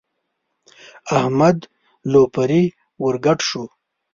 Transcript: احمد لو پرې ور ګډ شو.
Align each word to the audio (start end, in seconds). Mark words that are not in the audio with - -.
احمد 1.17 1.57
لو 2.11 2.21
پرې 2.35 2.63
ور 3.01 3.15
ګډ 3.25 3.39
شو. 3.47 3.63